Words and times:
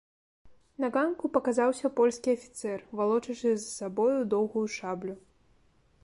На 0.83 0.87
ганку 0.95 1.29
паказаўся 1.35 1.91
польскі 1.99 2.33
афіцэр, 2.37 2.79
валочачы 3.01 3.51
за 3.55 3.67
сабою 3.73 4.17
доўгую 4.35 4.65
шаблю. 4.77 5.15